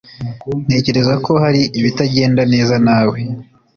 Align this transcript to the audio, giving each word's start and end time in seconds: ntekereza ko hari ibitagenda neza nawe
ntekereza 0.65 1.13
ko 1.25 1.31
hari 1.43 1.61
ibitagenda 1.79 2.41
neza 2.53 2.75
nawe 2.85 3.17